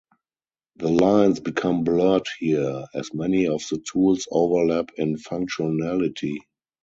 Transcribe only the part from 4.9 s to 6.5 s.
in functionality.